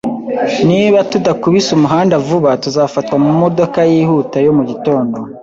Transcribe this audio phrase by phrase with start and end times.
[0.69, 5.17] Niba tudakubise umuhanda vuba, tuzafatwa mumodoka yihuta yo mu gitondo.